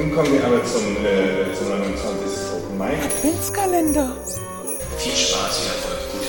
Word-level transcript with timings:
Nun 0.00 0.14
kommen 0.14 0.32
wir 0.32 0.42
aber 0.46 0.64
zum, 0.64 0.96
äh, 1.04 1.52
zum 1.52 1.68
29. 1.68 2.54
Open 2.54 2.78
Mic. 2.78 3.04
Adventskalender. 3.04 4.16
Viel 4.96 5.12
Spaß, 5.12 5.58
viel 5.58 5.68
Erfolg, 5.72 6.00
gute. 6.10 6.24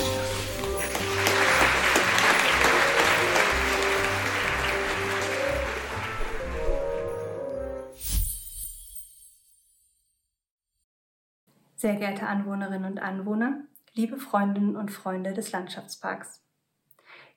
Sehr 11.76 11.94
geehrte 11.94 12.26
Anwohnerinnen 12.26 12.92
und 12.92 12.98
Anwohner, 12.98 13.62
liebe 13.94 14.18
Freundinnen 14.18 14.76
und 14.76 14.90
Freunde 14.90 15.32
des 15.32 15.50
Landschaftsparks. 15.50 16.42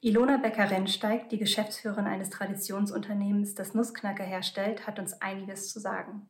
Ilona 0.06 0.38
Becker-Rennsteig, 0.38 1.30
die 1.30 1.40
Geschäftsführerin 1.40 2.06
eines 2.06 2.30
Traditionsunternehmens, 2.30 3.56
das 3.56 3.74
Nussknacker 3.74 4.24
herstellt, 4.24 4.86
hat 4.86 5.00
uns 5.00 5.20
einiges 5.20 5.74
zu 5.74 5.80
sagen. 5.80 6.30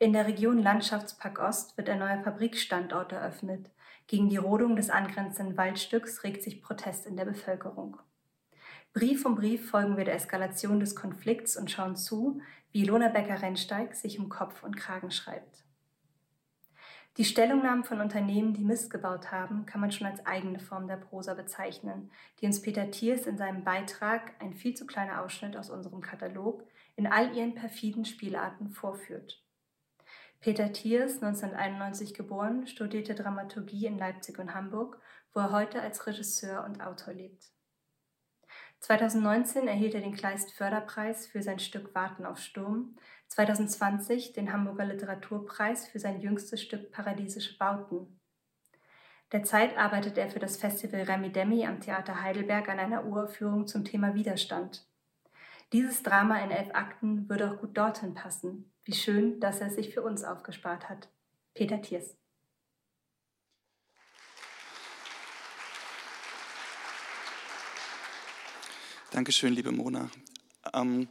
In 0.00 0.12
der 0.12 0.26
Region 0.26 0.58
Landschaftspark 0.58 1.38
Ost 1.38 1.76
wird 1.76 1.88
ein 1.88 2.00
neuer 2.00 2.20
Fabrikstandort 2.24 3.12
eröffnet. 3.12 3.70
Gegen 4.08 4.28
die 4.28 4.38
Rodung 4.38 4.74
des 4.74 4.90
angrenzenden 4.90 5.56
Waldstücks 5.56 6.24
regt 6.24 6.42
sich 6.42 6.60
Protest 6.60 7.06
in 7.06 7.16
der 7.16 7.26
Bevölkerung. 7.26 7.96
Brief 8.92 9.24
um 9.24 9.36
Brief 9.36 9.70
folgen 9.70 9.96
wir 9.96 10.04
der 10.04 10.16
Eskalation 10.16 10.80
des 10.80 10.96
Konflikts 10.96 11.56
und 11.56 11.70
schauen 11.70 11.94
zu, 11.94 12.40
wie 12.72 12.82
Ilona 12.82 13.10
Becker-Rennsteig 13.10 13.94
sich 13.94 14.18
um 14.18 14.28
Kopf 14.28 14.64
und 14.64 14.76
Kragen 14.76 15.12
schreibt. 15.12 15.64
Die 17.20 17.26
Stellungnahmen 17.26 17.84
von 17.84 18.00
Unternehmen, 18.00 18.54
die 18.54 18.64
Mist 18.64 18.88
gebaut 18.88 19.30
haben, 19.30 19.66
kann 19.66 19.82
man 19.82 19.92
schon 19.92 20.06
als 20.06 20.24
eigene 20.24 20.58
Form 20.58 20.88
der 20.88 20.96
Prosa 20.96 21.34
bezeichnen, 21.34 22.10
die 22.40 22.46
uns 22.46 22.62
Peter 22.62 22.90
Thiers 22.90 23.26
in 23.26 23.36
seinem 23.36 23.62
Beitrag, 23.62 24.32
ein 24.38 24.54
viel 24.54 24.72
zu 24.72 24.86
kleiner 24.86 25.20
Ausschnitt 25.20 25.54
aus 25.54 25.68
unserem 25.68 26.00
Katalog, 26.00 26.64
in 26.96 27.06
all 27.06 27.36
ihren 27.36 27.54
perfiden 27.54 28.06
Spielarten 28.06 28.70
vorführt. 28.70 29.44
Peter 30.40 30.72
Thiers, 30.72 31.22
1991 31.22 32.14
geboren, 32.14 32.66
studierte 32.66 33.14
Dramaturgie 33.14 33.84
in 33.84 33.98
Leipzig 33.98 34.38
und 34.38 34.54
Hamburg, 34.54 34.98
wo 35.34 35.40
er 35.40 35.52
heute 35.52 35.82
als 35.82 36.06
Regisseur 36.06 36.64
und 36.64 36.80
Autor 36.80 37.12
lebt. 37.12 37.50
2019 38.78 39.68
erhielt 39.68 39.94
er 39.94 40.00
den 40.00 40.14
Kleist 40.14 40.52
Förderpreis 40.52 41.26
für 41.26 41.42
sein 41.42 41.58
Stück 41.58 41.94
Warten 41.94 42.24
auf 42.24 42.38
Sturm, 42.38 42.96
2020 43.30 44.32
den 44.32 44.52
Hamburger 44.52 44.84
Literaturpreis 44.84 45.86
für 45.86 46.00
sein 46.00 46.20
jüngstes 46.20 46.60
Stück 46.60 46.90
Paradiesische 46.90 47.56
Bauten. 47.56 48.20
Derzeit 49.30 49.78
arbeitet 49.78 50.18
er 50.18 50.28
für 50.28 50.40
das 50.40 50.56
Festival 50.56 51.02
Remi 51.02 51.30
Demi 51.30 51.64
am 51.64 51.80
Theater 51.80 52.20
Heidelberg 52.20 52.68
an 52.68 52.80
einer 52.80 53.04
Uraufführung 53.04 53.68
zum 53.68 53.84
Thema 53.84 54.14
Widerstand. 54.14 54.84
Dieses 55.72 56.02
Drama 56.02 56.40
in 56.40 56.50
elf 56.50 56.74
Akten 56.74 57.28
würde 57.28 57.52
auch 57.52 57.60
gut 57.60 57.78
dorthin 57.78 58.14
passen. 58.14 58.72
Wie 58.82 58.94
schön, 58.94 59.38
dass 59.38 59.60
er 59.60 59.68
es 59.68 59.76
sich 59.76 59.94
für 59.94 60.02
uns 60.02 60.24
aufgespart 60.24 60.88
hat. 60.88 61.08
Peter 61.54 61.80
Thiers. 61.80 62.16
Dankeschön, 69.12 69.52
liebe 69.52 69.70
Mona. 69.70 70.10
Ähm, 70.74 71.06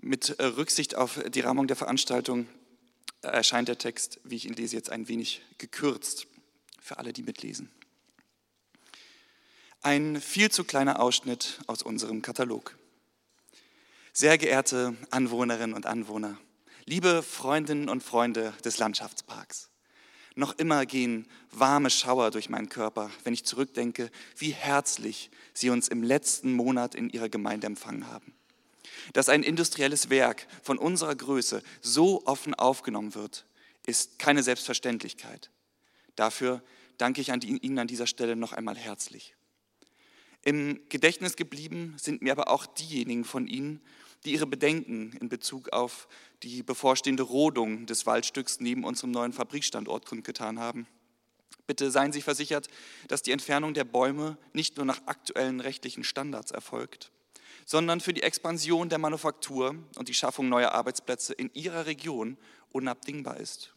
mit 0.00 0.38
äh, 0.38 0.44
Rücksicht 0.44 0.94
auf 0.96 1.20
die 1.28 1.40
Rahmung 1.40 1.66
der 1.66 1.76
Veranstaltung 1.76 2.46
äh, 3.22 3.28
erscheint 3.28 3.68
der 3.68 3.78
Text, 3.78 4.20
wie 4.24 4.36
ich 4.36 4.46
ihn 4.46 4.54
lese, 4.54 4.76
jetzt 4.76 4.90
ein 4.90 5.08
wenig 5.08 5.42
gekürzt 5.58 6.26
für 6.80 6.98
alle, 6.98 7.12
die 7.12 7.22
mitlesen. 7.22 7.70
Ein 9.82 10.20
viel 10.20 10.50
zu 10.50 10.64
kleiner 10.64 11.00
Ausschnitt 11.00 11.60
aus 11.66 11.82
unserem 11.82 12.22
Katalog. 12.22 12.76
Sehr 14.12 14.36
geehrte 14.38 14.96
Anwohnerinnen 15.10 15.74
und 15.74 15.86
Anwohner, 15.86 16.36
liebe 16.84 17.22
Freundinnen 17.22 17.88
und 17.88 18.02
Freunde 18.02 18.52
des 18.64 18.78
Landschaftsparks. 18.78 19.70
Noch 20.34 20.58
immer 20.58 20.86
gehen 20.86 21.26
warme 21.50 21.90
Schauer 21.90 22.30
durch 22.30 22.48
meinen 22.48 22.68
Körper, 22.68 23.10
wenn 23.24 23.34
ich 23.34 23.44
zurückdenke, 23.44 24.10
wie 24.36 24.50
herzlich 24.50 25.30
Sie 25.54 25.70
uns 25.70 25.88
im 25.88 26.02
letzten 26.02 26.52
Monat 26.52 26.94
in 26.94 27.10
Ihrer 27.10 27.28
Gemeinde 27.28 27.66
empfangen 27.66 28.06
haben. 28.06 28.34
Dass 29.12 29.28
ein 29.28 29.42
industrielles 29.42 30.10
Werk 30.10 30.46
von 30.62 30.78
unserer 30.78 31.14
Größe 31.14 31.62
so 31.80 32.26
offen 32.26 32.54
aufgenommen 32.54 33.14
wird, 33.14 33.46
ist 33.86 34.18
keine 34.18 34.42
Selbstverständlichkeit. 34.42 35.50
Dafür 36.16 36.62
danke 36.98 37.20
ich 37.20 37.32
an 37.32 37.40
die, 37.40 37.56
Ihnen 37.58 37.78
an 37.78 37.88
dieser 37.88 38.06
Stelle 38.06 38.36
noch 38.36 38.52
einmal 38.52 38.76
herzlich. 38.76 39.34
Im 40.42 40.80
Gedächtnis 40.88 41.36
geblieben 41.36 41.94
sind 41.98 42.22
mir 42.22 42.32
aber 42.32 42.48
auch 42.48 42.66
diejenigen 42.66 43.24
von 43.24 43.46
Ihnen, 43.46 43.80
die 44.24 44.32
ihre 44.32 44.46
Bedenken 44.46 45.12
in 45.20 45.28
Bezug 45.28 45.70
auf 45.70 46.08
die 46.42 46.62
bevorstehende 46.62 47.22
Rodung 47.22 47.86
des 47.86 48.06
Waldstücks 48.06 48.60
neben 48.60 48.84
unserem 48.84 49.10
neuen 49.10 49.32
Fabrikstandort 49.32 50.06
kundgetan 50.06 50.58
haben. 50.58 50.86
Bitte 51.66 51.90
seien 51.90 52.12
Sie 52.12 52.22
versichert, 52.22 52.68
dass 53.08 53.22
die 53.22 53.32
Entfernung 53.32 53.74
der 53.74 53.84
Bäume 53.84 54.36
nicht 54.52 54.76
nur 54.76 54.86
nach 54.86 55.06
aktuellen 55.06 55.60
rechtlichen 55.60 56.04
Standards 56.04 56.50
erfolgt, 56.50 57.12
sondern 57.66 58.00
für 58.00 58.12
die 58.12 58.22
Expansion 58.22 58.88
der 58.88 58.98
Manufaktur 58.98 59.74
und 59.96 60.08
die 60.08 60.14
Schaffung 60.14 60.48
neuer 60.48 60.72
Arbeitsplätze 60.72 61.32
in 61.32 61.50
Ihrer 61.54 61.86
Region 61.86 62.36
unabdingbar 62.70 63.38
ist. 63.38 63.72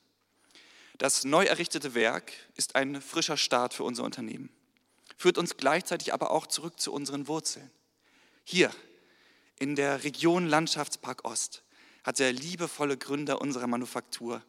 Das 0.98 1.24
neu 1.24 1.46
errichtete 1.46 1.96
Werk 1.96 2.32
ist 2.56 2.76
ein 2.76 3.02
frischer 3.02 3.38
Start 3.38 3.74
für 3.74 3.84
unser 3.84 4.04
Unternehmen, 4.04 4.50
führt 5.18 5.38
uns 5.38 5.58
gleichzeitig 5.58 6.14
aber 6.14 6.32
auch 6.32 6.48
zurück 6.48 6.80
zu 6.80 6.94
unseren 6.94 7.28
Wurzeln. 7.28 7.72
Hier 8.44 8.72
in 9.60 9.76
der 9.76 10.04
Region 10.04 10.48
Landschaftspark 10.48 11.26
Ost 11.26 11.64
hat 12.04 12.20
der 12.20 12.34
liebevolle 12.34 12.98
Gründer 12.98 13.42
unserer 13.42 13.68
Manufaktur, 13.68 14.44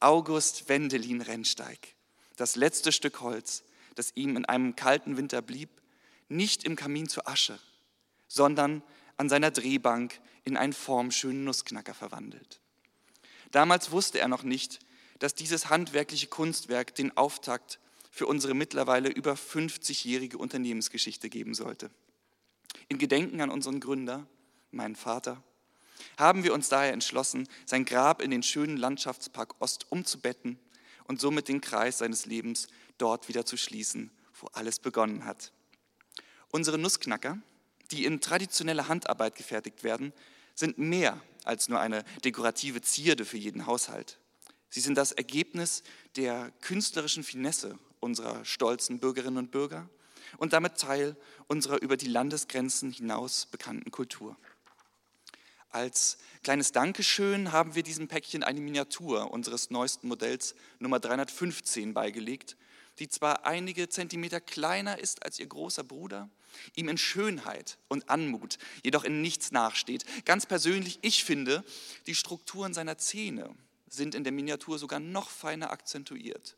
August 0.00 0.68
Wendelin 0.68 1.20
Rennsteig, 1.20 1.94
das 2.36 2.56
letzte 2.56 2.92
Stück 2.92 3.20
Holz, 3.20 3.64
das 3.94 4.12
ihm 4.14 4.36
in 4.36 4.44
einem 4.44 4.76
kalten 4.76 5.16
Winter 5.16 5.42
blieb, 5.42 5.70
nicht 6.28 6.64
im 6.64 6.76
Kamin 6.76 7.08
zur 7.08 7.28
Asche, 7.28 7.58
sondern 8.28 8.82
an 9.16 9.28
seiner 9.28 9.50
Drehbank 9.50 10.20
in 10.44 10.56
einen 10.56 10.72
formschönen 10.72 11.44
Nussknacker 11.44 11.94
verwandelt. 11.94 12.60
Damals 13.50 13.90
wusste 13.90 14.18
er 14.18 14.28
noch 14.28 14.42
nicht, 14.42 14.80
dass 15.18 15.34
dieses 15.34 15.70
handwerkliche 15.70 16.26
Kunstwerk 16.26 16.94
den 16.94 17.16
Auftakt 17.16 17.78
für 18.10 18.26
unsere 18.26 18.54
mittlerweile 18.54 19.08
über 19.08 19.34
50-jährige 19.34 20.38
Unternehmensgeschichte 20.38 21.28
geben 21.28 21.54
sollte. 21.54 21.90
In 22.88 22.98
Gedenken 22.98 23.40
an 23.40 23.50
unseren 23.50 23.80
Gründer, 23.80 24.26
meinen 24.70 24.96
Vater, 24.96 25.42
haben 26.18 26.44
wir 26.44 26.52
uns 26.52 26.68
daher 26.68 26.92
entschlossen, 26.92 27.48
sein 27.66 27.84
Grab 27.84 28.20
in 28.22 28.30
den 28.30 28.42
schönen 28.42 28.76
Landschaftspark 28.76 29.54
Ost 29.60 29.90
umzubetten 29.90 30.58
und 31.04 31.20
somit 31.20 31.48
den 31.48 31.60
Kreis 31.60 31.98
seines 31.98 32.26
Lebens 32.26 32.68
dort 32.98 33.28
wieder 33.28 33.44
zu 33.44 33.56
schließen, 33.56 34.10
wo 34.40 34.46
alles 34.48 34.78
begonnen 34.78 35.24
hat. 35.24 35.52
Unsere 36.50 36.78
Nussknacker, 36.78 37.38
die 37.90 38.04
in 38.04 38.20
traditioneller 38.20 38.88
Handarbeit 38.88 39.36
gefertigt 39.36 39.84
werden, 39.84 40.12
sind 40.54 40.78
mehr 40.78 41.20
als 41.44 41.68
nur 41.68 41.80
eine 41.80 42.04
dekorative 42.24 42.80
Zierde 42.80 43.24
für 43.24 43.36
jeden 43.36 43.66
Haushalt. 43.66 44.18
Sie 44.68 44.80
sind 44.80 44.96
das 44.96 45.12
Ergebnis 45.12 45.82
der 46.16 46.50
künstlerischen 46.60 47.22
Finesse 47.22 47.78
unserer 48.00 48.44
stolzen 48.44 48.98
Bürgerinnen 48.98 49.38
und 49.38 49.50
Bürger 49.50 49.88
und 50.38 50.52
damit 50.52 50.78
Teil 50.78 51.16
unserer 51.46 51.80
über 51.80 51.96
die 51.96 52.08
Landesgrenzen 52.08 52.90
hinaus 52.90 53.46
bekannten 53.46 53.90
Kultur. 53.90 54.36
Als 55.70 56.18
kleines 56.42 56.72
Dankeschön 56.72 57.50
haben 57.50 57.74
wir 57.74 57.82
diesem 57.82 58.06
Päckchen 58.06 58.44
eine 58.44 58.60
Miniatur 58.60 59.30
unseres 59.32 59.70
neuesten 59.70 60.08
Modells 60.08 60.54
Nummer 60.78 61.00
315 61.00 61.94
beigelegt, 61.94 62.56
die 62.98 63.08
zwar 63.08 63.46
einige 63.46 63.88
Zentimeter 63.88 64.40
kleiner 64.40 64.98
ist 64.98 65.24
als 65.24 65.38
ihr 65.38 65.46
großer 65.46 65.84
Bruder, 65.84 66.30
ihm 66.76 66.88
in 66.88 66.98
Schönheit 66.98 67.78
und 67.88 68.08
Anmut 68.08 68.58
jedoch 68.84 69.04
in 69.04 69.22
nichts 69.22 69.52
nachsteht. 69.52 70.04
Ganz 70.24 70.46
persönlich, 70.46 70.98
ich 71.02 71.24
finde, 71.24 71.64
die 72.06 72.14
Strukturen 72.14 72.74
seiner 72.74 72.98
Zähne 72.98 73.54
sind 73.88 74.14
in 74.14 74.24
der 74.24 74.32
Miniatur 74.32 74.78
sogar 74.78 75.00
noch 75.00 75.30
feiner 75.30 75.70
akzentuiert, 75.70 76.56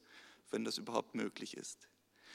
wenn 0.51 0.65
das 0.65 0.79
überhaupt 0.79 1.15
möglich 1.15 1.57
ist. 1.57 1.89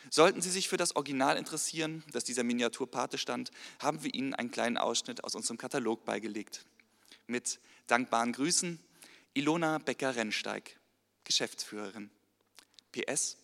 Sollten 0.09 0.41
Sie 0.41 0.49
sich 0.49 0.67
für 0.67 0.77
das 0.77 0.95
Original 0.95 1.37
interessieren, 1.37 2.03
das 2.11 2.23
dieser 2.23 2.43
Miniatur 2.43 2.89
Pate 2.89 3.17
stand, 3.17 3.51
haben 3.79 4.03
wir 4.03 4.13
Ihnen 4.13 4.33
einen 4.33 4.49
kleinen 4.49 4.77
Ausschnitt 4.77 5.23
aus 5.23 5.35
unserem 5.35 5.57
Katalog 5.57 6.05
beigelegt. 6.05 6.65
Mit 7.27 7.59
dankbaren 7.87 8.33
Grüßen, 8.33 8.79
Ilona 9.33 9.77
Becker-Rennsteig, 9.77 10.79
Geschäftsführerin. 11.23 12.09
PS, 12.91 13.37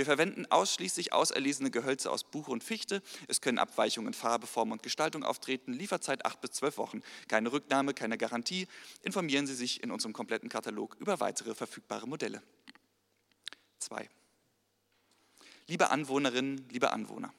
wir 0.00 0.06
verwenden 0.06 0.46
ausschließlich 0.46 1.12
auserlesene 1.12 1.70
Gehölze 1.70 2.10
aus 2.10 2.24
Buche 2.24 2.50
und 2.50 2.64
Fichte. 2.64 3.02
Es 3.28 3.42
können 3.42 3.58
Abweichungen 3.58 4.08
in 4.08 4.14
Farbe, 4.14 4.46
Form 4.46 4.72
und 4.72 4.82
Gestaltung 4.82 5.24
auftreten. 5.24 5.74
Lieferzeit 5.74 6.24
8 6.24 6.40
bis 6.40 6.52
12 6.52 6.78
Wochen. 6.78 7.02
Keine 7.28 7.52
Rücknahme, 7.52 7.92
keine 7.92 8.16
Garantie. 8.16 8.66
Informieren 9.02 9.46
Sie 9.46 9.54
sich 9.54 9.82
in 9.82 9.90
unserem 9.90 10.14
kompletten 10.14 10.48
Katalog 10.48 10.96
über 11.00 11.20
weitere 11.20 11.54
verfügbare 11.54 12.08
Modelle. 12.08 12.42
2. 13.80 14.08
Liebe 15.66 15.90
Anwohnerinnen, 15.90 16.66
liebe 16.70 16.92
Anwohner, 16.92 17.34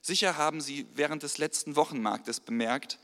Sicher 0.00 0.36
haben 0.36 0.60
Sie 0.60 0.86
während 0.94 1.22
des 1.22 1.38
letzten 1.38 1.76
Wochenmarktes 1.76 2.40
bemerkt, 2.40 2.98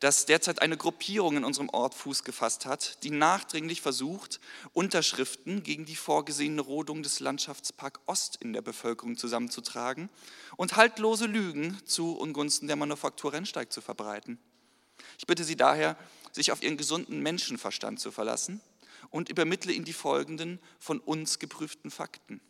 dass 0.00 0.24
derzeit 0.24 0.62
eine 0.62 0.78
Gruppierung 0.78 1.36
in 1.36 1.44
unserem 1.44 1.68
Ort 1.68 1.94
Fuß 1.94 2.24
gefasst 2.24 2.64
hat, 2.64 3.02
die 3.04 3.10
nachdringlich 3.10 3.82
versucht, 3.82 4.40
Unterschriften 4.72 5.62
gegen 5.62 5.84
die 5.84 5.96
vorgesehene 5.96 6.62
Rodung 6.62 7.02
des 7.02 7.20
Landschaftspark 7.20 8.00
Ost 8.06 8.36
in 8.36 8.54
der 8.54 8.62
Bevölkerung 8.62 9.18
zusammenzutragen 9.18 10.08
und 10.56 10.76
haltlose 10.76 11.26
Lügen 11.26 11.78
zu 11.84 12.16
Ungunsten 12.16 12.66
der 12.66 12.76
Manufaktur 12.76 13.34
Rennsteig 13.34 13.70
zu 13.72 13.82
verbreiten. 13.82 14.38
Ich 15.18 15.26
bitte 15.26 15.44
Sie 15.44 15.56
daher, 15.56 15.96
sich 16.32 16.50
auf 16.50 16.62
Ihren 16.62 16.78
gesunden 16.78 17.20
Menschenverstand 17.20 18.00
zu 18.00 18.10
verlassen 18.10 18.60
und 19.10 19.28
übermittle 19.28 19.72
Ihnen 19.72 19.84
die 19.84 19.92
folgenden 19.92 20.60
von 20.78 20.98
uns 20.98 21.38
geprüften 21.38 21.90
Fakten. 21.90 22.40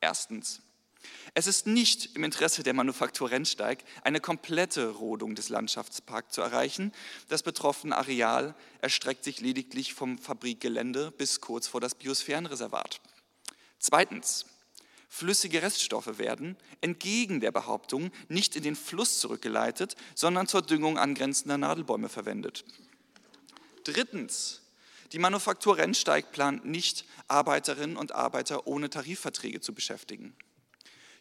Erstens. 0.00 0.62
Es 1.34 1.46
ist 1.46 1.66
nicht 1.66 2.14
im 2.16 2.24
Interesse 2.24 2.62
der 2.62 2.74
Manufaktur 2.74 3.30
Rennsteig, 3.30 3.84
eine 4.02 4.20
komplette 4.20 4.90
Rodung 4.90 5.34
des 5.34 5.48
Landschaftsparks 5.48 6.34
zu 6.34 6.42
erreichen. 6.42 6.92
Das 7.28 7.42
betroffene 7.42 7.96
Areal 7.96 8.54
erstreckt 8.80 9.24
sich 9.24 9.40
lediglich 9.40 9.94
vom 9.94 10.18
Fabrikgelände 10.18 11.10
bis 11.12 11.40
kurz 11.40 11.66
vor 11.66 11.80
das 11.80 11.94
Biosphärenreservat. 11.94 13.00
Zweitens. 13.78 14.46
Flüssige 15.14 15.60
Reststoffe 15.60 16.16
werden, 16.16 16.56
entgegen 16.80 17.40
der 17.40 17.52
Behauptung, 17.52 18.10
nicht 18.28 18.56
in 18.56 18.62
den 18.62 18.74
Fluss 18.74 19.20
zurückgeleitet, 19.20 19.94
sondern 20.14 20.46
zur 20.46 20.62
Düngung 20.62 20.96
angrenzender 20.96 21.58
Nadelbäume 21.58 22.08
verwendet. 22.08 22.64
Drittens. 23.84 24.62
Die 25.12 25.18
Manufaktur 25.18 25.76
Rennsteig 25.76 26.32
plant 26.32 26.64
nicht, 26.64 27.04
Arbeiterinnen 27.28 27.98
und 27.98 28.14
Arbeiter 28.14 28.66
ohne 28.66 28.88
Tarifverträge 28.88 29.60
zu 29.60 29.74
beschäftigen. 29.74 30.34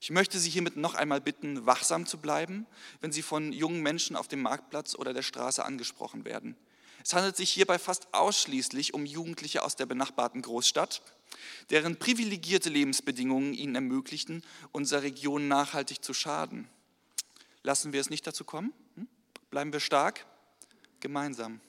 Ich 0.02 0.10
möchte 0.10 0.40
Sie 0.40 0.50
hiermit 0.50 0.78
noch 0.78 0.96
einmal 0.96 1.22
bitten, 1.22 1.68
wachsam 1.68 2.08
zu 2.08 2.18
bleiben, 2.18 2.66
wenn 3.02 3.12
Sie 3.12 3.22
von 3.22 3.54
jungen 3.54 3.84
Menschen 3.84 4.16
auf 4.16 4.28
dem 4.28 4.42
Marktplatz 4.42 4.96
oder 4.96 5.14
der 5.14 5.22
Straße 5.22 5.64
angesprochen 5.64 6.26
werden. 6.26 6.58
Es 7.04 7.14
handelt 7.14 7.38
sich 7.38 7.52
hierbei 7.52 7.78
fast 7.78 8.12
ausschließlich 8.12 8.96
um 8.96 9.06
Jugendliche 9.06 9.62
aus 9.62 9.76
der 9.76 9.86
benachbarten 9.86 10.42
Großstadt, 10.42 11.04
deren 11.70 11.98
privilegierte 11.98 12.70
Lebensbedingungen 12.70 13.54
ihnen 13.54 13.76
ermöglichen, 13.76 14.44
unserer 14.72 15.04
Region 15.04 15.48
nachhaltig 15.48 16.04
zu 16.04 16.16
schaden. 16.16 16.68
Lassen 17.62 17.94
wir 17.94 18.02
es 18.02 18.10
nicht 18.10 18.26
dazu 18.26 18.44
kommen? 18.44 18.74
Hm? 18.96 19.08
Bleiben 19.52 19.72
wir 19.72 19.80
stark? 19.80 20.26
Gemeinsam. 21.00 21.62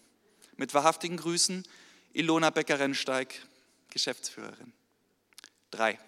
Mit 0.57 0.73
wahrhaftigen 0.73 1.19
Grüßen, 1.19 1.65
Ilona 2.15 2.49
Becker-Rennsteig, 2.49 3.47
Geschäftsführerin. 3.91 4.73
Drei. 5.71 5.99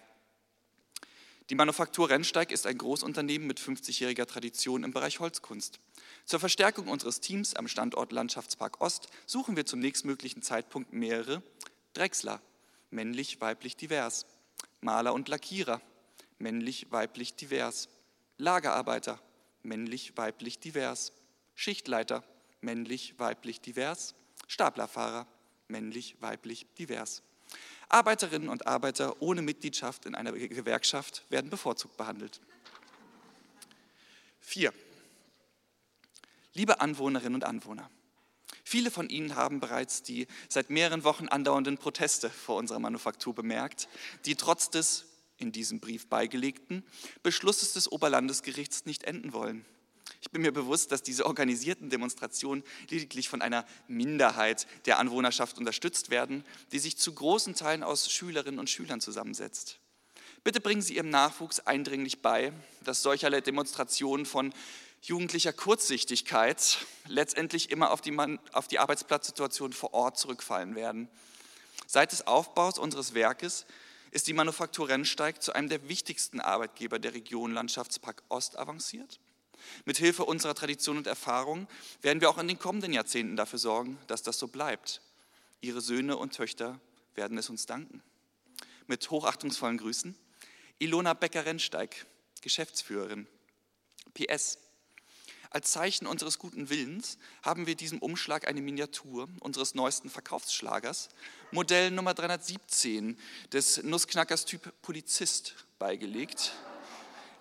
Die 1.51 1.55
Manufaktur 1.55 2.09
Rennsteig 2.09 2.51
ist 2.51 2.65
ein 2.65 2.79
Großunternehmen 2.79 3.47
mit 3.47 3.59
50-jähriger 3.59 4.25
Tradition 4.25 4.83
im 4.83 4.91
Bereich 4.91 5.19
Holzkunst. 5.19 5.79
Zur 6.25 6.39
Verstärkung 6.39 6.87
unseres 6.87 7.19
Teams 7.19 7.55
am 7.55 7.67
Standort 7.67 8.11
Landschaftspark 8.11 8.81
Ost 8.81 9.09
suchen 9.27 9.55
wir 9.55 9.67
zum 9.67 9.79
nächstmöglichen 9.79 10.41
Zeitpunkt 10.41 10.91
mehrere 10.91 11.43
Drechsler, 11.93 12.41
männlich, 12.89 13.41
weiblich, 13.41 13.77
divers, 13.77 14.25
Maler 14.81 15.13
und 15.13 15.29
Lackierer, 15.29 15.81
männlich, 16.39 16.87
weiblich, 16.89 17.35
divers, 17.35 17.89
Lagerarbeiter, 18.37 19.21
männlich, 19.61 20.17
weiblich, 20.17 20.59
divers, 20.59 21.13
Schichtleiter, 21.53 22.23
männlich, 22.61 23.19
weiblich, 23.19 23.61
divers, 23.61 24.15
Staplerfahrer, 24.47 25.27
männlich, 25.67 26.15
weiblich, 26.21 26.65
divers. 26.79 27.21
Arbeiterinnen 27.89 28.49
und 28.49 28.67
Arbeiter 28.67 29.21
ohne 29.21 29.41
Mitgliedschaft 29.41 30.05
in 30.05 30.15
einer 30.15 30.31
Gewerkschaft 30.31 31.23
werden 31.29 31.49
bevorzugt 31.49 31.97
behandelt. 31.97 32.41
Vier. 34.39 34.73
Liebe 36.53 36.79
Anwohnerinnen 36.79 37.35
und 37.35 37.43
Anwohner, 37.43 37.89
viele 38.63 38.89
von 38.89 39.09
Ihnen 39.09 39.35
haben 39.35 39.59
bereits 39.59 40.03
die 40.03 40.27
seit 40.47 40.69
mehreren 40.69 41.03
Wochen 41.03 41.27
andauernden 41.27 41.77
Proteste 41.77 42.29
vor 42.29 42.55
unserer 42.57 42.79
Manufaktur 42.79 43.35
bemerkt, 43.35 43.89
die 44.25 44.35
trotz 44.35 44.69
des 44.69 45.05
in 45.37 45.51
diesem 45.51 45.79
Brief 45.81 46.07
beigelegten 46.07 46.83
Beschlusses 47.23 47.73
des 47.73 47.91
Oberlandesgerichts 47.91 48.85
nicht 48.85 49.03
enden 49.03 49.33
wollen. 49.33 49.65
Ich 50.25 50.31
bin 50.31 50.41
mir 50.41 50.51
bewusst, 50.51 50.91
dass 50.91 51.03
diese 51.03 51.27
organisierten 51.27 51.91
Demonstrationen 51.91 52.63
lediglich 52.89 53.29
von 53.29 53.43
einer 53.43 53.63
Minderheit 53.87 54.65
der 54.87 54.97
Anwohnerschaft 54.97 55.59
unterstützt 55.59 56.09
werden, 56.09 56.43
die 56.71 56.79
sich 56.79 56.97
zu 56.97 57.13
großen 57.13 57.53
Teilen 57.53 57.83
aus 57.83 58.11
Schülerinnen 58.11 58.59
und 58.59 58.67
Schülern 58.67 58.99
zusammensetzt. 58.99 59.77
Bitte 60.43 60.61
bringen 60.61 60.81
Sie 60.81 60.95
Ihrem 60.95 61.11
Nachwuchs 61.11 61.59
eindringlich 61.59 62.23
bei, 62.23 62.51
dass 62.83 63.03
solcherlei 63.03 63.41
Demonstrationen 63.41 64.25
von 64.25 64.51
jugendlicher 65.03 65.53
Kurzsichtigkeit 65.53 66.79
letztendlich 67.07 67.69
immer 67.69 67.91
auf 67.91 68.01
die, 68.01 68.17
auf 68.51 68.67
die 68.67 68.79
Arbeitsplatzsituation 68.79 69.73
vor 69.73 69.93
Ort 69.93 70.17
zurückfallen 70.17 70.73
werden. 70.73 71.07
Seit 71.85 72.11
des 72.11 72.25
Aufbaus 72.25 72.79
unseres 72.79 73.13
Werkes 73.13 73.67
ist 74.09 74.25
die 74.25 74.33
Manufaktur 74.33 74.89
Rennsteig 74.89 75.43
zu 75.43 75.53
einem 75.53 75.69
der 75.69 75.87
wichtigsten 75.87 76.39
Arbeitgeber 76.39 76.97
der 76.97 77.13
Region 77.13 77.53
Landschaftspark 77.53 78.23
Ost 78.29 78.57
avanciert. 78.57 79.19
Mithilfe 79.85 80.25
unserer 80.25 80.55
Tradition 80.55 80.97
und 80.97 81.07
Erfahrung 81.07 81.67
werden 82.01 82.21
wir 82.21 82.29
auch 82.29 82.37
in 82.37 82.47
den 82.47 82.59
kommenden 82.59 82.93
Jahrzehnten 82.93 83.35
dafür 83.35 83.59
sorgen, 83.59 83.97
dass 84.07 84.23
das 84.23 84.39
so 84.39 84.47
bleibt. 84.47 85.01
Ihre 85.61 85.81
Söhne 85.81 86.17
und 86.17 86.35
Töchter 86.35 86.79
werden 87.15 87.37
es 87.37 87.49
uns 87.49 87.65
danken. 87.65 88.03
Mit 88.87 89.09
hochachtungsvollen 89.09 89.77
Grüßen, 89.77 90.15
Ilona 90.79 91.13
Becker-Rennsteig, 91.13 92.05
Geschäftsführerin. 92.41 93.27
PS. 94.13 94.59
Als 95.49 95.71
Zeichen 95.71 96.05
unseres 96.05 96.37
guten 96.37 96.69
Willens 96.69 97.17
haben 97.41 97.65
wir 97.65 97.75
diesem 97.75 97.99
Umschlag 97.99 98.47
eine 98.47 98.61
Miniatur 98.61 99.29
unseres 99.39 99.73
neuesten 99.73 100.09
Verkaufsschlagers, 100.09 101.09
Modell 101.51 101.91
Nummer 101.91 102.13
317 102.13 103.17
des 103.53 103.81
Nussknackers 103.81 104.43
Typ 104.43 104.73
Polizist, 104.81 105.65
beigelegt. 105.79 106.53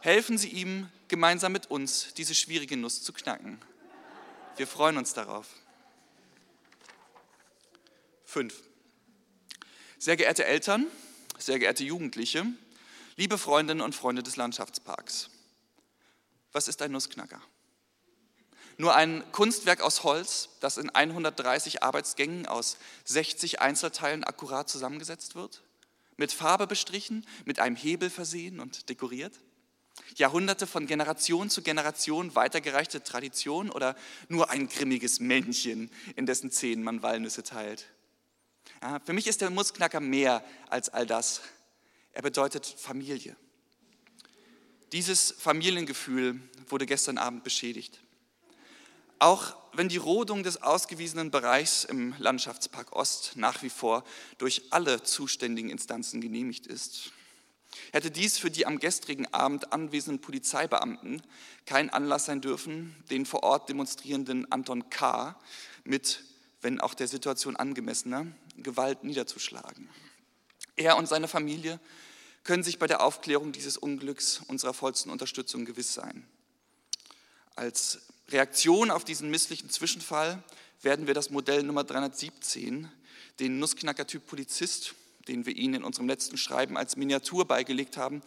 Helfen 0.04 0.36
Sie 0.36 0.50
ihm 0.50 0.90
gemeinsam 1.08 1.52
mit 1.52 1.70
uns, 1.70 2.12
diese 2.12 2.34
schwierige 2.34 2.76
Nuss 2.76 3.02
zu 3.02 3.14
knacken. 3.14 3.58
Wir 4.58 4.66
freuen 4.66 4.98
uns 4.98 5.14
darauf. 5.14 5.46
Fünf. 8.26 8.54
Sehr 9.96 10.18
geehrte 10.18 10.44
Eltern, 10.44 10.88
sehr 11.38 11.58
geehrte 11.58 11.84
Jugendliche, 11.84 12.44
liebe 13.16 13.38
Freundinnen 13.38 13.80
und 13.80 13.94
Freunde 13.94 14.22
des 14.22 14.36
Landschaftsparks. 14.36 15.30
Was 16.52 16.68
ist 16.68 16.82
ein 16.82 16.92
Nussknacker? 16.92 17.40
Nur 18.76 18.94
ein 18.94 19.24
Kunstwerk 19.32 19.80
aus 19.80 20.04
Holz, 20.04 20.50
das 20.60 20.76
in 20.76 20.90
130 20.90 21.82
Arbeitsgängen 21.82 22.44
aus 22.44 22.76
60 23.06 23.62
Einzelteilen 23.62 24.22
akkurat 24.22 24.68
zusammengesetzt 24.68 25.34
wird, 25.34 25.62
mit 26.18 26.30
Farbe 26.30 26.66
bestrichen, 26.66 27.26
mit 27.46 27.58
einem 27.58 27.76
Hebel 27.76 28.10
versehen 28.10 28.60
und 28.60 28.90
dekoriert? 28.90 29.40
Jahrhunderte 30.16 30.66
von 30.66 30.86
Generation 30.86 31.50
zu 31.50 31.62
Generation 31.62 32.34
weitergereichte 32.34 33.02
Tradition 33.02 33.70
oder 33.70 33.96
nur 34.28 34.50
ein 34.50 34.68
grimmiges 34.68 35.20
Männchen, 35.20 35.90
in 36.16 36.26
dessen 36.26 36.50
Zähnen 36.50 36.84
man 36.84 37.02
Walnüsse 37.02 37.42
teilt? 37.42 37.86
Ja, 38.82 39.00
für 39.00 39.12
mich 39.12 39.26
ist 39.26 39.40
der 39.40 39.50
Mussknacker 39.50 40.00
mehr 40.00 40.44
als 40.68 40.88
all 40.88 41.06
das. 41.06 41.42
Er 42.12 42.22
bedeutet 42.22 42.66
Familie. 42.66 43.36
Dieses 44.92 45.32
Familiengefühl 45.32 46.40
wurde 46.68 46.86
gestern 46.86 47.18
Abend 47.18 47.42
beschädigt. 47.42 48.00
Auch 49.18 49.56
wenn 49.72 49.88
die 49.88 49.96
Rodung 49.96 50.42
des 50.42 50.62
ausgewiesenen 50.62 51.30
Bereichs 51.30 51.84
im 51.84 52.14
Landschaftspark 52.18 52.92
Ost 52.92 53.32
nach 53.34 53.62
wie 53.62 53.70
vor 53.70 54.04
durch 54.38 54.62
alle 54.70 55.02
zuständigen 55.02 55.70
Instanzen 55.70 56.20
genehmigt 56.20 56.66
ist, 56.66 57.12
hätte 57.92 58.10
dies 58.10 58.38
für 58.38 58.50
die 58.50 58.66
am 58.66 58.78
gestrigen 58.78 59.32
Abend 59.32 59.72
anwesenden 59.72 60.20
Polizeibeamten 60.20 61.22
kein 61.66 61.90
Anlass 61.90 62.26
sein 62.26 62.40
dürfen, 62.40 62.94
den 63.10 63.26
vor 63.26 63.42
Ort 63.42 63.68
demonstrierenden 63.68 64.50
Anton 64.52 64.90
K. 64.90 65.38
mit, 65.84 66.24
wenn 66.60 66.80
auch 66.80 66.94
der 66.94 67.08
Situation 67.08 67.56
angemessener, 67.56 68.26
Gewalt 68.56 69.04
niederzuschlagen. 69.04 69.88
Er 70.76 70.96
und 70.96 71.06
seine 71.06 71.28
Familie 71.28 71.80
können 72.42 72.62
sich 72.62 72.78
bei 72.78 72.86
der 72.86 73.02
Aufklärung 73.02 73.52
dieses 73.52 73.76
Unglücks 73.76 74.42
unserer 74.48 74.74
vollsten 74.74 75.10
Unterstützung 75.10 75.64
gewiss 75.64 75.94
sein. 75.94 76.26
Als 77.56 78.00
Reaktion 78.28 78.90
auf 78.90 79.04
diesen 79.04 79.30
misslichen 79.30 79.70
Zwischenfall 79.70 80.42
werden 80.82 81.06
wir 81.06 81.14
das 81.14 81.30
Modell 81.30 81.62
Nummer 81.62 81.84
317, 81.84 82.90
den 83.40 83.58
Nussknacker-Typ 83.58 84.26
Polizist, 84.26 84.94
den 85.28 85.46
wir 85.46 85.56
Ihnen 85.56 85.74
in 85.74 85.84
unserem 85.84 86.08
letzten 86.08 86.36
Schreiben 86.36 86.76
als 86.76 86.96
Miniatur 86.96 87.46
beigelegt 87.46 87.96
haben, 87.96 88.22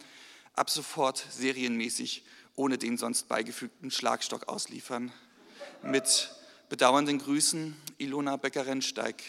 ab 0.54 0.70
sofort 0.70 1.24
serienmäßig 1.30 2.24
ohne 2.56 2.76
den 2.76 2.98
sonst 2.98 3.28
beigefügten 3.28 3.90
Schlagstock 3.90 4.48
ausliefern. 4.48 5.12
Mit 5.82 6.30
bedauernden 6.68 7.18
Grüßen, 7.18 7.76
Ilona 7.98 8.36
Becker-Rennsteig, 8.36 9.22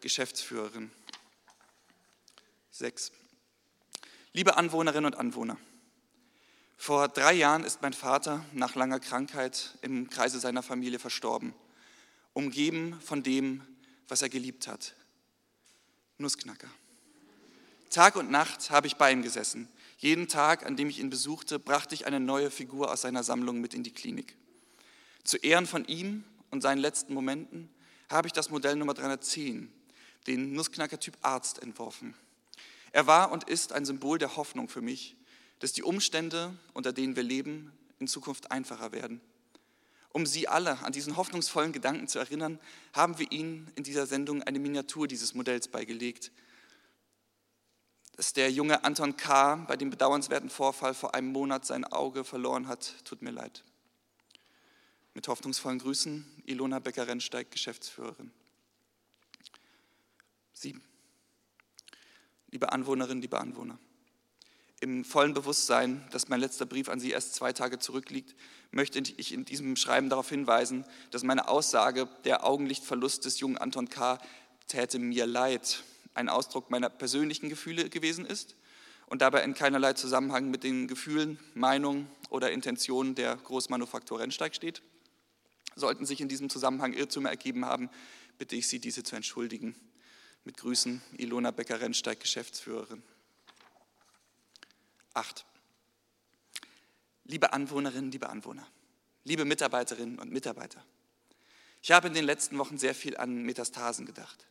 Geschäftsführerin. 0.00 0.90
6. 2.70 3.12
Liebe 4.32 4.56
Anwohnerinnen 4.56 5.12
und 5.12 5.18
Anwohner, 5.18 5.58
Vor 6.76 7.08
drei 7.08 7.34
Jahren 7.34 7.64
ist 7.64 7.82
mein 7.82 7.92
Vater 7.92 8.44
nach 8.52 8.74
langer 8.74 8.98
Krankheit 8.98 9.76
im 9.82 10.08
Kreise 10.08 10.40
seiner 10.40 10.62
Familie 10.62 10.98
verstorben, 10.98 11.54
umgeben 12.32 12.98
von 13.00 13.22
dem, 13.22 13.62
was 14.08 14.22
er 14.22 14.28
geliebt 14.28 14.66
hat. 14.68 14.94
Nussknacker. 16.18 16.68
Tag 17.92 18.16
und 18.16 18.30
Nacht 18.30 18.70
habe 18.70 18.86
ich 18.86 18.96
bei 18.96 19.12
ihm 19.12 19.22
gesessen. 19.22 19.68
Jeden 19.98 20.26
Tag, 20.26 20.66
an 20.66 20.76
dem 20.76 20.88
ich 20.88 20.98
ihn 20.98 21.10
besuchte, 21.10 21.58
brachte 21.58 21.94
ich 21.94 22.06
eine 22.06 22.20
neue 22.20 22.50
Figur 22.50 22.90
aus 22.90 23.02
seiner 23.02 23.22
Sammlung 23.22 23.60
mit 23.60 23.74
in 23.74 23.84
die 23.84 23.92
Klinik. 23.92 24.36
Zu 25.24 25.36
Ehren 25.36 25.66
von 25.66 25.84
ihm 25.84 26.24
und 26.50 26.62
seinen 26.62 26.78
letzten 26.78 27.14
Momenten 27.14 27.68
habe 28.08 28.26
ich 28.26 28.32
das 28.32 28.50
Modell 28.50 28.76
Nummer 28.76 28.94
310, 28.94 29.72
den 30.26 30.54
Nussknacker-Typ 30.54 31.16
Arzt, 31.20 31.62
entworfen. 31.62 32.14
Er 32.92 33.06
war 33.06 33.30
und 33.30 33.44
ist 33.44 33.72
ein 33.72 33.84
Symbol 33.84 34.18
der 34.18 34.36
Hoffnung 34.36 34.68
für 34.68 34.80
mich, 34.80 35.16
dass 35.60 35.72
die 35.72 35.82
Umstände, 35.82 36.56
unter 36.72 36.92
denen 36.92 37.14
wir 37.14 37.22
leben, 37.22 37.72
in 37.98 38.08
Zukunft 38.08 38.50
einfacher 38.50 38.92
werden. 38.92 39.20
Um 40.08 40.26
Sie 40.26 40.48
alle 40.48 40.78
an 40.80 40.92
diesen 40.92 41.16
hoffnungsvollen 41.16 41.72
Gedanken 41.72 42.08
zu 42.08 42.18
erinnern, 42.18 42.58
haben 42.92 43.18
wir 43.18 43.30
Ihnen 43.30 43.70
in 43.76 43.84
dieser 43.84 44.06
Sendung 44.06 44.42
eine 44.42 44.58
Miniatur 44.58 45.06
dieses 45.06 45.34
Modells 45.34 45.68
beigelegt, 45.68 46.32
dass 48.16 48.32
der 48.32 48.50
junge 48.50 48.84
Anton 48.84 49.16
K. 49.16 49.56
bei 49.66 49.76
dem 49.76 49.90
bedauernswerten 49.90 50.50
Vorfall 50.50 50.94
vor 50.94 51.14
einem 51.14 51.28
Monat 51.28 51.64
sein 51.64 51.84
Auge 51.84 52.24
verloren 52.24 52.68
hat, 52.68 52.94
tut 53.04 53.22
mir 53.22 53.30
leid. 53.30 53.64
Mit 55.14 55.28
hoffnungsvollen 55.28 55.78
Grüßen, 55.78 56.42
Ilona 56.44 56.78
Becker-Rennsteig, 56.78 57.50
Geschäftsführerin. 57.50 58.30
Sieben. 60.52 60.82
Liebe 62.50 62.70
Anwohnerinnen, 62.70 63.22
liebe 63.22 63.40
Anwohner, 63.40 63.78
im 64.80 65.04
vollen 65.04 65.32
Bewusstsein, 65.32 66.06
dass 66.10 66.28
mein 66.28 66.40
letzter 66.40 66.66
Brief 66.66 66.88
an 66.88 66.98
Sie 66.98 67.12
erst 67.12 67.34
zwei 67.34 67.52
Tage 67.52 67.78
zurückliegt, 67.78 68.34
möchte 68.72 68.98
ich 69.16 69.32
in 69.32 69.44
diesem 69.44 69.76
Schreiben 69.76 70.08
darauf 70.08 70.28
hinweisen, 70.28 70.84
dass 71.12 71.22
meine 71.22 71.48
Aussage, 71.48 72.08
der 72.24 72.44
Augenlichtverlust 72.44 73.24
des 73.24 73.38
jungen 73.38 73.58
Anton 73.58 73.88
K. 73.88 74.18
täte 74.66 74.98
mir 74.98 75.26
leid, 75.26 75.84
ein 76.14 76.28
Ausdruck 76.28 76.70
meiner 76.70 76.90
persönlichen 76.90 77.48
Gefühle 77.48 77.88
gewesen 77.88 78.26
ist 78.26 78.56
und 79.06 79.22
dabei 79.22 79.42
in 79.44 79.54
keinerlei 79.54 79.92
Zusammenhang 79.94 80.50
mit 80.50 80.64
den 80.64 80.88
Gefühlen, 80.88 81.38
Meinungen 81.54 82.10
oder 82.30 82.50
Intentionen 82.50 83.14
der 83.14 83.36
Großmanufaktur 83.36 84.20
Rennsteig 84.20 84.54
steht. 84.54 84.82
Sollten 85.74 86.06
sich 86.06 86.20
in 86.20 86.28
diesem 86.28 86.50
Zusammenhang 86.50 86.92
Irrtümer 86.92 87.30
ergeben 87.30 87.64
haben, 87.64 87.90
bitte 88.38 88.56
ich 88.56 88.68
Sie, 88.68 88.78
diese 88.78 89.02
zu 89.02 89.16
entschuldigen. 89.16 89.74
Mit 90.44 90.56
Grüßen, 90.56 91.00
Ilona 91.16 91.50
Becker-Rennsteig, 91.50 92.20
Geschäftsführerin. 92.20 93.02
8. 95.14 95.44
Liebe 97.24 97.52
Anwohnerinnen, 97.52 98.10
liebe 98.10 98.28
Anwohner, 98.28 98.66
liebe 99.24 99.44
Mitarbeiterinnen 99.44 100.18
und 100.18 100.32
Mitarbeiter, 100.32 100.84
ich 101.80 101.92
habe 101.92 102.08
in 102.08 102.14
den 102.14 102.24
letzten 102.24 102.58
Wochen 102.58 102.78
sehr 102.78 102.94
viel 102.94 103.16
an 103.16 103.42
Metastasen 103.42 104.06
gedacht 104.06 104.46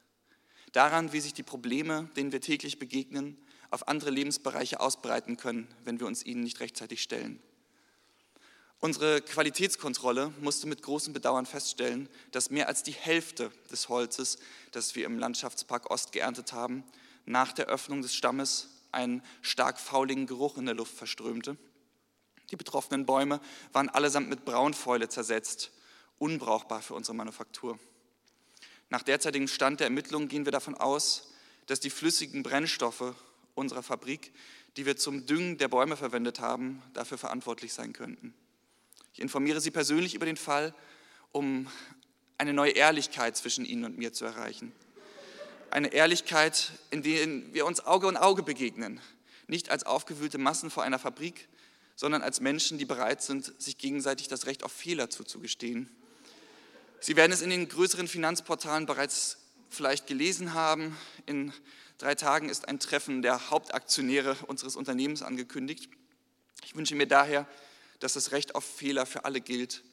daran, 0.71 1.13
wie 1.13 1.19
sich 1.19 1.33
die 1.33 1.43
Probleme, 1.43 2.09
denen 2.15 2.31
wir 2.31 2.41
täglich 2.41 2.79
begegnen, 2.79 3.37
auf 3.69 3.87
andere 3.87 4.09
Lebensbereiche 4.09 4.79
ausbreiten 4.79 5.37
können, 5.37 5.67
wenn 5.83 5.99
wir 5.99 6.07
uns 6.07 6.25
ihnen 6.25 6.43
nicht 6.43 6.59
rechtzeitig 6.59 7.01
stellen. 7.01 7.41
Unsere 8.79 9.21
Qualitätskontrolle 9.21 10.33
musste 10.41 10.67
mit 10.67 10.81
großem 10.81 11.13
Bedauern 11.13 11.45
feststellen, 11.45 12.09
dass 12.31 12.49
mehr 12.49 12.67
als 12.67 12.81
die 12.81 12.93
Hälfte 12.93 13.51
des 13.71 13.89
Holzes, 13.89 14.39
das 14.71 14.95
wir 14.95 15.05
im 15.05 15.19
Landschaftspark 15.19 15.91
Ost 15.91 16.11
geerntet 16.11 16.51
haben, 16.51 16.83
nach 17.25 17.53
der 17.53 17.67
Öffnung 17.67 18.01
des 18.01 18.15
Stammes 18.15 18.69
einen 18.91 19.21
stark 19.41 19.79
fauligen 19.79 20.25
Geruch 20.25 20.57
in 20.57 20.65
der 20.65 20.73
Luft 20.73 20.95
verströmte. 20.95 21.57
Die 22.49 22.55
betroffenen 22.55 23.05
Bäume 23.05 23.39
waren 23.71 23.87
allesamt 23.87 24.29
mit 24.29 24.45
Braunfäule 24.45 25.07
zersetzt, 25.09 25.71
unbrauchbar 26.17 26.81
für 26.81 26.95
unsere 26.95 27.15
Manufaktur. 27.15 27.79
Nach 28.91 29.03
derzeitigem 29.03 29.47
Stand 29.47 29.79
der 29.79 29.87
Ermittlungen 29.87 30.27
gehen 30.27 30.43
wir 30.43 30.51
davon 30.51 30.75
aus, 30.75 31.31
dass 31.65 31.79
die 31.79 31.89
flüssigen 31.89 32.43
Brennstoffe 32.43 33.15
unserer 33.55 33.83
Fabrik, 33.83 34.33
die 34.75 34.85
wir 34.85 34.97
zum 34.97 35.25
Düngen 35.25 35.57
der 35.57 35.69
Bäume 35.69 35.95
verwendet 35.95 36.41
haben, 36.41 36.83
dafür 36.93 37.17
verantwortlich 37.17 37.71
sein 37.73 37.93
könnten. 37.93 38.33
Ich 39.13 39.21
informiere 39.21 39.61
Sie 39.61 39.71
persönlich 39.71 40.13
über 40.13 40.25
den 40.25 40.35
Fall, 40.35 40.75
um 41.31 41.67
eine 42.37 42.51
neue 42.51 42.71
Ehrlichkeit 42.71 43.37
zwischen 43.37 43.63
Ihnen 43.63 43.85
und 43.85 43.97
mir 43.97 44.11
zu 44.11 44.25
erreichen. 44.25 44.73
Eine 45.69 45.93
Ehrlichkeit, 45.93 46.73
in 46.89 47.01
der 47.01 47.53
wir 47.53 47.65
uns 47.65 47.85
Auge 47.85 48.07
und 48.07 48.17
Auge 48.17 48.43
begegnen, 48.43 48.99
nicht 49.47 49.69
als 49.69 49.85
aufgewühlte 49.85 50.37
Massen 50.37 50.69
vor 50.69 50.83
einer 50.83 50.99
Fabrik, 50.99 51.47
sondern 51.95 52.21
als 52.21 52.41
Menschen, 52.41 52.77
die 52.77 52.85
bereit 52.85 53.21
sind, 53.21 53.53
sich 53.61 53.77
gegenseitig 53.77 54.27
das 54.27 54.47
Recht 54.47 54.65
auf 54.65 54.73
Fehler 54.73 55.09
zuzugestehen 55.09 55.89
Sie 57.03 57.15
werden 57.15 57.31
es 57.31 57.41
in 57.41 57.49
den 57.49 57.67
größeren 57.67 58.07
Finanzportalen 58.07 58.85
bereits 58.85 59.37
vielleicht 59.69 60.05
gelesen 60.05 60.53
haben. 60.53 60.95
In 61.25 61.51
drei 61.97 62.13
Tagen 62.13 62.47
ist 62.47 62.67
ein 62.67 62.79
Treffen 62.79 63.23
der 63.23 63.49
Hauptaktionäre 63.49 64.37
unseres 64.45 64.75
Unternehmens 64.75 65.23
angekündigt. 65.23 65.89
Ich 66.63 66.75
wünsche 66.75 66.93
mir 66.93 67.07
daher, 67.07 67.47
dass 68.01 68.13
das 68.13 68.31
Recht 68.31 68.53
auf 68.53 68.63
Fehler 68.63 69.07
für 69.07 69.25
alle 69.25 69.41
gilt, 69.41 69.83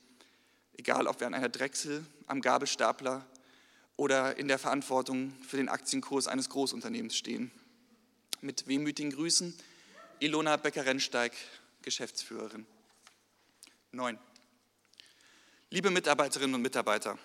egal 0.76 1.06
ob 1.06 1.20
wir 1.20 1.26
an 1.26 1.32
einer 1.32 1.48
Drechsel, 1.48 2.04
am 2.26 2.42
Gabelstapler 2.42 3.24
oder 3.96 4.36
in 4.36 4.46
der 4.46 4.58
Verantwortung 4.58 5.32
für 5.48 5.56
den 5.56 5.70
Aktienkurs 5.70 6.26
eines 6.26 6.50
Großunternehmens 6.50 7.16
stehen. 7.16 7.50
Mit 8.42 8.68
wehmütigen 8.68 9.12
Grüßen, 9.12 9.58
Ilona 10.20 10.58
Becker-Rennsteig, 10.58 11.32
Geschäftsführerin. 11.80 12.66
9. 13.92 14.18
Liebe 15.70 15.90
Mitarbeiterinnen 15.90 16.54
und 16.54 16.62
Mitarbeiter, 16.62 17.18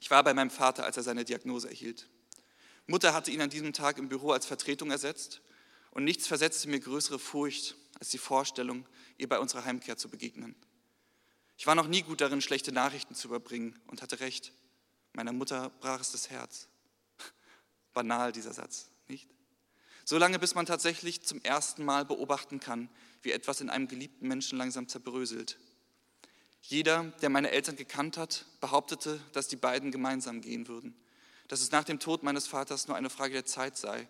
ich 0.00 0.10
war 0.10 0.24
bei 0.24 0.34
meinem 0.34 0.50
Vater, 0.50 0.84
als 0.84 0.96
er 0.96 1.04
seine 1.04 1.24
Diagnose 1.24 1.68
erhielt. 1.68 2.08
Mutter 2.88 3.14
hatte 3.14 3.30
ihn 3.30 3.40
an 3.40 3.48
diesem 3.48 3.72
Tag 3.72 3.98
im 3.98 4.08
Büro 4.08 4.32
als 4.32 4.44
Vertretung 4.44 4.90
ersetzt 4.90 5.40
und 5.92 6.02
nichts 6.02 6.26
versetzte 6.26 6.68
mir 6.68 6.80
größere 6.80 7.20
Furcht 7.20 7.76
als 8.00 8.08
die 8.08 8.18
Vorstellung, 8.18 8.84
ihr 9.18 9.28
bei 9.28 9.38
unserer 9.38 9.64
Heimkehr 9.64 9.96
zu 9.96 10.08
begegnen. 10.08 10.56
Ich 11.56 11.68
war 11.68 11.76
noch 11.76 11.86
nie 11.86 12.02
gut 12.02 12.20
darin, 12.20 12.40
schlechte 12.40 12.72
Nachrichten 12.72 13.14
zu 13.14 13.28
überbringen 13.28 13.78
und 13.86 14.02
hatte 14.02 14.18
recht. 14.18 14.52
Meiner 15.12 15.32
Mutter 15.32 15.70
brach 15.78 16.00
es 16.00 16.10
das 16.10 16.30
Herz. 16.30 16.66
Banal 17.92 18.32
dieser 18.32 18.52
Satz, 18.52 18.90
nicht? 19.06 19.28
Solange 20.04 20.40
bis 20.40 20.56
man 20.56 20.66
tatsächlich 20.66 21.22
zum 21.22 21.40
ersten 21.42 21.84
Mal 21.84 22.04
beobachten 22.04 22.58
kann, 22.58 22.88
wie 23.22 23.30
etwas 23.30 23.60
in 23.60 23.70
einem 23.70 23.86
geliebten 23.86 24.26
Menschen 24.26 24.58
langsam 24.58 24.88
zerbröselt 24.88 25.56
jeder, 26.60 27.04
der 27.22 27.30
meine 27.30 27.50
Eltern 27.50 27.76
gekannt 27.76 28.16
hat, 28.16 28.44
behauptete, 28.60 29.20
dass 29.32 29.48
die 29.48 29.56
beiden 29.56 29.90
gemeinsam 29.90 30.40
gehen 30.40 30.68
würden, 30.68 30.94
dass 31.48 31.60
es 31.60 31.70
nach 31.70 31.84
dem 31.84 31.98
Tod 31.98 32.22
meines 32.22 32.46
Vaters 32.46 32.88
nur 32.88 32.96
eine 32.96 33.10
Frage 33.10 33.34
der 33.34 33.46
Zeit 33.46 33.76
sei, 33.76 34.08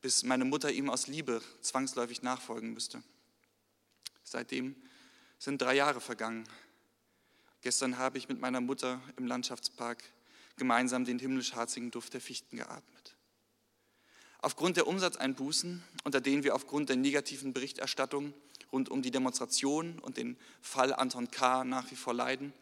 bis 0.00 0.24
meine 0.24 0.44
Mutter 0.44 0.70
ihm 0.70 0.90
aus 0.90 1.06
Liebe 1.06 1.40
zwangsläufig 1.60 2.22
nachfolgen 2.22 2.72
müsste. 2.72 3.02
Seitdem 4.24 4.74
sind 5.38 5.60
drei 5.62 5.74
Jahre 5.74 6.00
vergangen. 6.00 6.44
Gestern 7.60 7.98
habe 7.98 8.18
ich 8.18 8.28
mit 8.28 8.40
meiner 8.40 8.60
Mutter 8.60 9.00
im 9.16 9.26
Landschaftspark 9.26 10.02
gemeinsam 10.56 11.04
den 11.04 11.18
himmlisch-harzigen 11.18 11.90
Duft 11.90 12.14
der 12.14 12.20
Fichten 12.20 12.56
geatmet. 12.56 13.16
Aufgrund 14.38 14.76
der 14.76 14.88
Umsatzeinbußen, 14.88 15.84
unter 16.02 16.20
denen 16.20 16.42
wir 16.42 16.56
aufgrund 16.56 16.88
der 16.88 16.96
negativen 16.96 17.52
Berichterstattung 17.52 18.34
rund 18.72 18.88
um 18.88 19.02
die 19.02 19.10
Demonstration 19.10 19.98
und 20.00 20.16
den 20.16 20.36
Fall 20.60 20.92
Anton 20.94 21.30
K. 21.30 21.64
nach 21.64 21.90
wie 21.90 21.96
vor 21.96 22.14
leiden, 22.14 22.52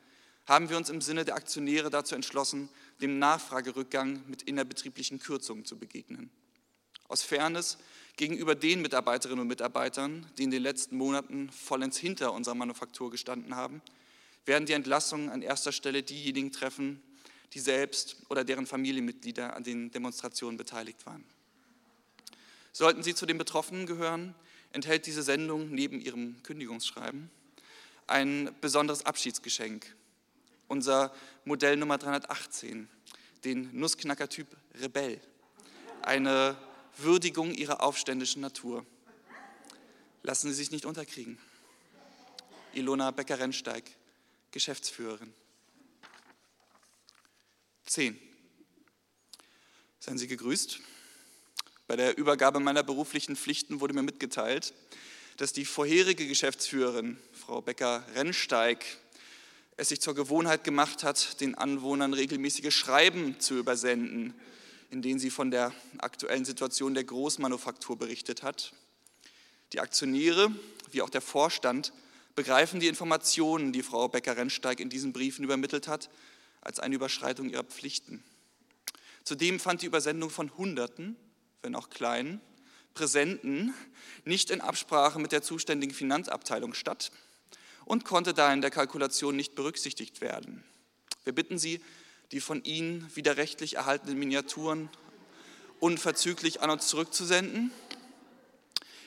haben 0.47 0.69
wir 0.69 0.77
uns 0.77 0.91
im 0.91 1.01
Sinne 1.01 1.25
der 1.25 1.37
Aktionäre 1.37 1.91
dazu 1.91 2.15
entschlossen, 2.15 2.69
dem 3.01 3.19
Nachfragerückgang 3.19 4.23
mit 4.27 4.43
innerbetrieblichen 4.43 5.21
Kürzungen 5.21 5.65
zu 5.65 5.79
begegnen. 5.79 6.31
Aus 7.09 7.23
Fairness 7.23 7.79
gegenüber 8.17 8.55
den 8.55 8.83
Mitarbeiterinnen 8.83 9.41
und 9.41 9.49
Mitarbeitern, 9.49 10.27
die 10.37 10.45
in 10.45 10.51
den 10.51 10.63
letzten 10.63 10.97
Monaten 10.97 11.51
vollends 11.51 11.97
hinter 11.97 12.33
unserer 12.33 12.55
Manufaktur 12.55 13.11
gestanden 13.11 13.57
haben, 13.57 13.81
werden 14.45 14.67
die 14.67 14.73
Entlassungen 14.73 15.31
an 15.31 15.43
erster 15.43 15.73
Stelle 15.73 16.03
diejenigen 16.03 16.53
treffen, 16.53 17.03
die 17.53 17.61
selbst 17.61 18.17
oder 18.29 18.45
deren 18.45 18.67
Familienmitglieder 18.67 19.57
an 19.57 19.65
den 19.65 19.91
Demonstrationen 19.91 20.57
beteiligt 20.57 21.05
waren. 21.07 21.25
Sollten 22.73 23.03
Sie 23.03 23.15
zu 23.15 23.27
den 23.27 23.39
Betroffenen 23.39 23.87
gehören, 23.87 24.35
enthält 24.73 25.07
diese 25.07 25.23
Sendung 25.23 25.71
neben 25.71 26.01
ihrem 26.01 26.43
Kündigungsschreiben 26.43 27.31
ein 28.11 28.55
besonderes 28.61 29.07
Abschiedsgeschenk. 29.07 29.95
Unser 30.69 31.15
Modell 31.45 31.77
Nummer 31.77 31.97
318, 31.97 32.89
den 33.45 33.71
Nussknacker-Typ 33.79 34.49
Rebell. 34.81 35.21
Eine 36.03 36.57
Würdigung 36.97 37.53
ihrer 37.53 37.83
aufständischen 37.83 38.43
Natur. 38.43 38.85
Lassen 40.23 40.49
Sie 40.49 40.55
sich 40.55 40.71
nicht 40.71 40.87
unterkriegen. 40.87 41.39
Ilona 42.73 43.11
Becker-Rennsteig, 43.11 43.85
Geschäftsführerin. 44.51 45.33
10. 47.87 48.19
Seien 49.99 50.19
Sie 50.19 50.29
gegrüßt. 50.29 50.81
Bei 51.91 51.97
der 51.97 52.17
Übergabe 52.17 52.61
meiner 52.61 52.85
beruflichen 52.85 53.35
Pflichten 53.35 53.81
wurde 53.81 53.95
mir 53.95 54.05
mitgeteilt, 54.05 54.75
dass 55.39 55.53
die 55.53 55.65
vorherige 55.65 56.29
Geschäftsführerin, 56.29 57.19
Frau 57.33 57.63
Becker-Rennsteig, 57.63 58.85
es 59.77 59.89
sich 59.89 60.01
zur 60.01 60.15
Gewohnheit 60.15 60.63
gemacht 60.63 61.03
hat, 61.03 61.41
den 61.41 61.57
Anwohnern 61.57 62.15
regelmäßige 62.15 62.73
Schreiben 62.73 63.41
zu 63.41 63.59
übersenden, 63.59 64.35
in 64.93 65.03
denen 65.03 65.19
sie 65.19 65.31
von 65.31 65.51
der 65.51 65.75
aktuellen 65.99 66.45
Situation 66.45 66.95
der 66.95 67.03
Großmanufaktur 67.03 67.99
berichtet 67.99 68.45
hat. 68.45 68.73
Die 69.73 69.81
Aktionäre 69.81 70.53
wie 70.93 71.03
auch 71.03 71.11
der 71.11 71.23
Vorstand 71.23 71.93
begreifen 72.37 72.79
die 72.79 72.87
Informationen, 72.87 73.73
die 73.73 73.83
Frau 73.83 74.07
Becker-Rennsteig 74.07 74.79
in 74.79 74.91
diesen 74.91 75.13
Briefen 75.13 75.45
übermittelt 75.45 75.89
hat, 75.89 76.09
als 76.61 76.79
eine 76.79 76.95
Überschreitung 76.95 77.51
ihrer 77.51 77.65
Pflichten. 77.65 78.23
Zudem 79.25 79.59
fand 79.59 79.83
die 79.83 79.87
Übersendung 79.87 80.31
von 80.31 80.57
Hunderten, 80.57 81.17
wenn 81.63 81.75
auch 81.75 81.91
kleinen, 81.91 82.41
Präsenten 82.95 83.75
nicht 84.25 84.51
in 84.51 84.61
Absprache 84.61 85.19
mit 85.19 85.33
der 85.33 85.43
zuständigen 85.43 85.95
Finanzabteilung 85.95 86.75
statt 86.75 87.11
und 87.85 88.05
konnte 88.05 88.35
da 88.35 88.53
in 88.53 88.61
der 88.61 88.71
Kalkulation 88.71 89.37
nicht 89.37 89.55
berücksichtigt 89.55 90.21
werden. 90.21 90.65
Wir 91.25 91.35
bitten 91.35 91.59
Sie, 91.59 91.81
die 92.33 92.41
von 92.41 92.63
Ihnen 92.65 93.11
widerrechtlich 93.15 93.77
erhaltenen 93.77 94.19
Miniaturen 94.19 94.89
unverzüglich 95.81 96.61
an 96.61 96.71
uns 96.71 96.87
zurückzusenden. 96.89 97.73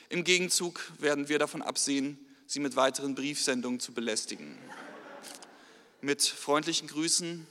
Im 0.08 0.24
Gegenzug 0.24 0.92
werden 0.98 1.28
wir 1.28 1.38
davon 1.38 1.62
absehen, 1.62 2.18
Sie 2.46 2.60
mit 2.60 2.76
weiteren 2.76 3.14
Briefsendungen 3.14 3.80
zu 3.80 3.92
belästigen. 3.92 4.58
Mit 6.00 6.22
freundlichen 6.22 6.88
Grüßen, 6.88 7.46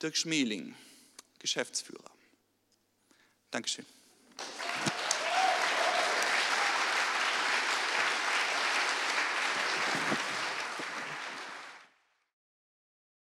Dirk 0.00 0.16
Schmeling, 0.16 0.74
Geschäftsführer. 1.38 2.10
Dankeschön. 3.50 3.84